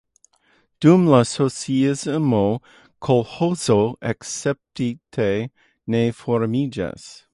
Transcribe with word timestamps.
Dum 0.85 1.03
la 1.13 1.17
socialismo 1.31 2.41
kolĥozo 3.09 3.77
escepte 4.13 5.29
ne 5.97 6.03
formiĝis. 6.23 7.11